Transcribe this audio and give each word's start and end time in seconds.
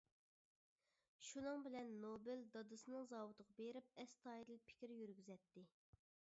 شۇنىڭ 1.27 1.65
بىلەن 1.65 1.91
نوبېل 2.05 2.41
دادىسىنىڭ 2.57 3.07
زاۋۇتىغا 3.13 3.55
بېرىپ 3.61 3.95
ئەستايىدىل 4.05 4.61
پىكىر 4.71 4.99
يۈرگۈزەتتى. 4.99 5.69